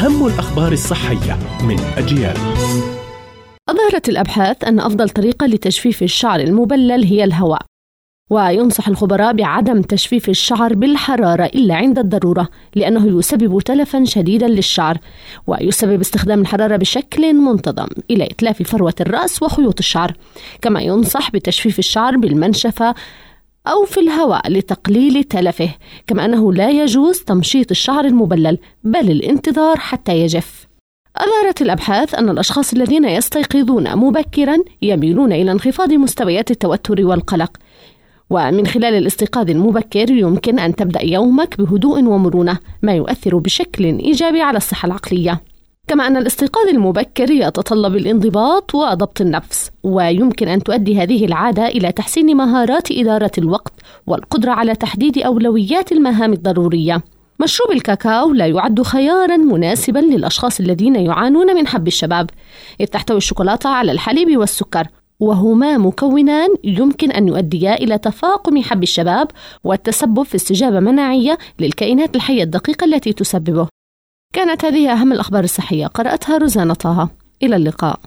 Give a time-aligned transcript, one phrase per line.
[0.00, 2.36] أهم الأخبار الصحية من أجيال.
[3.68, 7.62] أظهرت الأبحاث أن أفضل طريقة لتجفيف الشعر المبلل هي الهواء
[8.30, 14.98] وينصح الخبراء بعدم تجفيف الشعر بالحرارة إلا عند الضرورة لأنه يسبب تلفا شديدا للشعر
[15.46, 20.12] ويسبب استخدام الحرارة بشكل منتظم إلى إتلاف فروة الرأس وخيوط الشعر
[20.62, 22.94] كما ينصح بتجفيف الشعر بالمنشفة
[23.66, 25.70] أو في الهواء لتقليل تلفه
[26.06, 30.66] كما أنه لا يجوز تمشيط الشعر المبلل بل الانتظار حتى يجف.
[31.16, 37.56] أظهرت الأبحاث أن الأشخاص الذين يستيقظون مبكرا يميلون إلى انخفاض مستويات التوتر والقلق.
[38.30, 44.56] ومن خلال الاستيقاظ المبكر يمكن أن تبدأ يومك بهدوء ومرونة ما يؤثر بشكل إيجابي على
[44.56, 45.40] الصحة العقلية.
[45.90, 52.36] كما أن الاستيقاظ المبكر يتطلب الانضباط وضبط النفس ويمكن أن تؤدي هذه العادة إلى تحسين
[52.36, 53.72] مهارات إدارة الوقت
[54.06, 57.02] والقدرة على تحديد أولويات المهام الضرورية.
[57.40, 62.30] مشروب الكاكاو لا يعد خيارا مناسبا للأشخاص الذين يعانون من حب الشباب.
[62.80, 64.86] إذ تحتوي الشوكولاتة على الحليب والسكر
[65.20, 69.28] وهما مكونان يمكن أن يؤديا إلى تفاقم حب الشباب
[69.64, 73.79] والتسبب في استجابة مناعية للكائنات الحية الدقيقة التي تسببه.
[74.34, 75.86] كانت هذه أهم الأخبار الصحية.
[75.86, 77.08] قرأتها روزانا طه.
[77.42, 78.00] إلى اللقاء.